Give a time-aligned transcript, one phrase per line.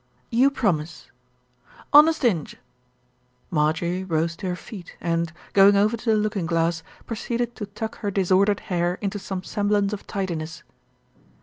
[0.31, 1.11] "You promise."
[1.93, 2.55] "Honest Inj."
[3.51, 7.99] Marjorie rose to her feet and, going over to the looking glass, proceeded to tuck
[7.99, 10.63] her disordered hair into some semblance of tidiness.